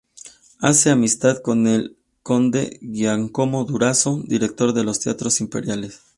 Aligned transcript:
Hace 0.59 0.89
amistad 0.89 1.43
con 1.43 1.67
el 1.67 1.95
conde 2.23 2.79
Giacomo 2.81 3.65
Durazzo, 3.65 4.23
director 4.25 4.73
de 4.73 4.83
los 4.83 4.99
teatros 4.99 5.39
imperiales. 5.41 6.01